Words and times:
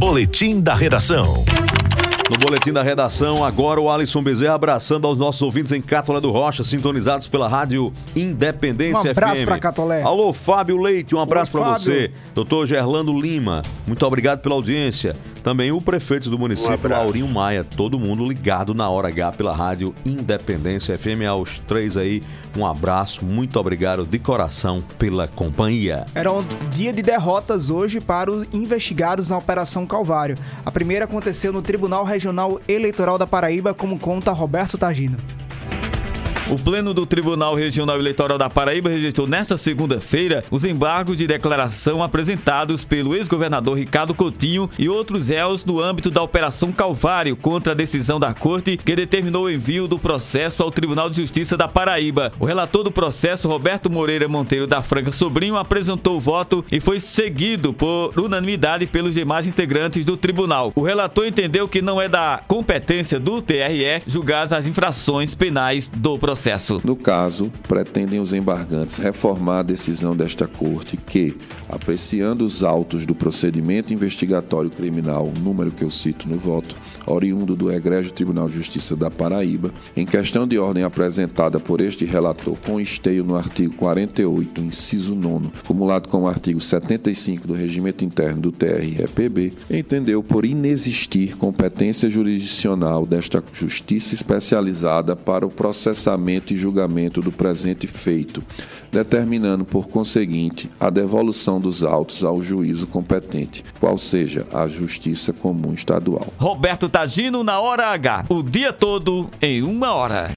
Boletim 0.00 0.62
da 0.62 0.74
Redação. 0.74 1.44
No 2.30 2.38
boletim 2.38 2.72
da 2.72 2.80
redação, 2.80 3.44
agora 3.44 3.80
o 3.80 3.90
Alisson 3.90 4.22
Bezerra 4.22 4.54
abraçando 4.54 5.04
aos 5.04 5.18
nossos 5.18 5.42
ouvintes 5.42 5.72
em 5.72 5.82
Catolé 5.82 6.20
do 6.20 6.30
Rocha, 6.30 6.62
sintonizados 6.62 7.26
pela 7.26 7.48
Rádio 7.48 7.92
Independência 8.14 9.08
Um 9.08 9.10
abraço 9.10 9.42
FM. 9.42 9.44
pra 9.46 9.58
Catolé. 9.58 10.02
Alô, 10.04 10.32
Fábio 10.32 10.80
Leite, 10.80 11.12
um 11.12 11.18
abraço 11.18 11.50
para 11.50 11.72
você. 11.76 12.12
Doutor 12.32 12.68
Gerlando 12.68 13.12
Lima, 13.20 13.62
muito 13.84 14.06
obrigado 14.06 14.38
pela 14.42 14.54
audiência. 14.54 15.16
Também 15.42 15.72
o 15.72 15.80
prefeito 15.80 16.30
do 16.30 16.38
município, 16.38 16.88
Laurinho 16.88 17.26
Maia, 17.26 17.64
todo 17.64 17.98
mundo 17.98 18.24
ligado 18.24 18.74
na 18.74 18.88
hora 18.88 19.08
H 19.08 19.32
pela 19.32 19.56
Rádio 19.56 19.92
Independência 20.04 20.96
FM. 20.96 21.22
Aos 21.28 21.58
três 21.66 21.96
aí, 21.96 22.22
um 22.56 22.64
abraço, 22.64 23.24
muito 23.24 23.58
obrigado 23.58 24.04
de 24.04 24.18
coração 24.18 24.80
pela 24.98 25.26
companhia. 25.26 26.04
Era 26.14 26.30
um 26.30 26.44
dia 26.70 26.92
de 26.92 27.02
derrotas 27.02 27.70
hoje 27.70 28.00
para 28.00 28.30
os 28.30 28.46
investigados 28.52 29.30
na 29.30 29.38
Operação 29.38 29.84
Calvário. 29.86 30.36
A 30.64 30.70
primeira 30.70 31.06
aconteceu 31.06 31.52
no 31.52 31.62
Tribunal 31.62 32.04
Regional 32.04 32.19
Eleitoral 32.68 33.18
da 33.18 33.26
Paraíba, 33.26 33.72
como 33.74 33.98
conta 33.98 34.32
Roberto 34.32 34.76
Tagino. 34.76 35.16
O 36.50 36.58
Pleno 36.58 36.92
do 36.92 37.06
Tribunal 37.06 37.54
Regional 37.54 37.96
Eleitoral 37.96 38.36
da 38.36 38.50
Paraíba 38.50 38.90
rejeitou 38.90 39.24
nesta 39.24 39.56
segunda-feira 39.56 40.42
os 40.50 40.64
embargos 40.64 41.16
de 41.16 41.24
declaração 41.24 42.02
apresentados 42.02 42.82
pelo 42.82 43.14
ex-governador 43.14 43.78
Ricardo 43.78 44.12
Coutinho 44.12 44.68
e 44.76 44.88
outros 44.88 45.28
réus 45.28 45.64
no 45.64 45.80
âmbito 45.80 46.10
da 46.10 46.20
Operação 46.20 46.72
Calvário 46.72 47.36
contra 47.36 47.70
a 47.70 47.76
decisão 47.76 48.18
da 48.18 48.34
Corte 48.34 48.76
que 48.76 48.96
determinou 48.96 49.44
o 49.44 49.50
envio 49.50 49.86
do 49.86 49.96
processo 49.96 50.60
ao 50.60 50.72
Tribunal 50.72 51.08
de 51.08 51.18
Justiça 51.18 51.56
da 51.56 51.68
Paraíba. 51.68 52.32
O 52.40 52.44
relator 52.44 52.82
do 52.82 52.90
processo, 52.90 53.46
Roberto 53.46 53.88
Moreira 53.88 54.26
Monteiro 54.26 54.66
da 54.66 54.82
Franca 54.82 55.12
Sobrinho, 55.12 55.56
apresentou 55.56 56.16
o 56.16 56.20
voto 56.20 56.64
e 56.72 56.80
foi 56.80 56.98
seguido 56.98 57.72
por 57.72 58.18
unanimidade 58.18 58.88
pelos 58.88 59.14
demais 59.14 59.46
integrantes 59.46 60.04
do 60.04 60.16
tribunal. 60.16 60.72
O 60.74 60.82
relator 60.82 61.28
entendeu 61.28 61.68
que 61.68 61.80
não 61.80 62.02
é 62.02 62.08
da 62.08 62.42
competência 62.48 63.20
do 63.20 63.40
TRE 63.40 64.02
julgar 64.04 64.52
as 64.52 64.66
infrações 64.66 65.32
penais 65.32 65.86
do 65.86 66.18
processo. 66.18 66.39
No 66.84 66.96
caso, 66.96 67.52
pretendem 67.68 68.18
os 68.18 68.32
embargantes 68.32 68.96
reformar 68.96 69.58
a 69.58 69.62
decisão 69.62 70.16
desta 70.16 70.48
Corte 70.48 70.96
que, 70.96 71.36
apreciando 71.68 72.46
os 72.46 72.64
autos 72.64 73.04
do 73.04 73.14
procedimento 73.14 73.92
investigatório 73.92 74.70
criminal, 74.70 75.30
número 75.42 75.70
que 75.70 75.84
eu 75.84 75.90
cito 75.90 76.26
no 76.26 76.38
voto, 76.38 76.74
oriundo 77.06 77.54
do 77.54 77.70
Egrégio 77.70 78.12
Tribunal 78.12 78.46
de 78.46 78.54
Justiça 78.54 78.96
da 78.96 79.10
Paraíba, 79.10 79.70
em 79.94 80.06
questão 80.06 80.48
de 80.48 80.58
ordem 80.58 80.82
apresentada 80.82 81.60
por 81.60 81.80
este 81.82 82.06
relator 82.06 82.56
com 82.64 82.80
esteio 82.80 83.22
no 83.22 83.36
artigo 83.36 83.74
48, 83.74 84.62
inciso 84.62 85.14
9, 85.14 85.50
cumulado 85.66 86.08
com 86.08 86.22
o 86.22 86.28
artigo 86.28 86.60
75 86.60 87.46
do 87.46 87.52
Regimento 87.52 88.02
Interno 88.02 88.40
do 88.40 88.52
TREPB, 88.52 89.52
entendeu 89.70 90.22
por 90.22 90.46
inexistir 90.46 91.36
competência 91.36 92.08
jurisdicional 92.08 93.04
desta 93.04 93.44
Justiça 93.52 94.14
especializada 94.14 95.14
para 95.14 95.44
o 95.44 95.50
processamento 95.50 96.29
e 96.36 96.56
julgamento 96.56 97.20
do 97.20 97.32
presente 97.32 97.86
feito, 97.86 98.42
determinando, 98.90 99.64
por 99.64 99.88
conseguinte, 99.88 100.70
a 100.78 100.90
devolução 100.90 101.60
dos 101.60 101.82
autos 101.82 102.24
ao 102.24 102.42
juízo 102.42 102.86
competente, 102.86 103.64
qual 103.78 103.96
seja 103.96 104.46
a 104.52 104.66
Justiça 104.66 105.32
Comum 105.32 105.72
Estadual. 105.72 106.26
Roberto 106.38 106.88
Tagino 106.88 107.42
na 107.42 107.60
hora 107.60 107.88
H. 107.88 108.26
O 108.28 108.42
dia 108.42 108.72
todo 108.72 109.28
em 109.40 109.62
uma 109.62 109.92
hora. 109.92 110.28